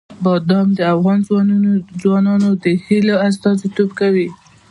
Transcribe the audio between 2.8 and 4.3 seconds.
هیلو استازیتوب کوي.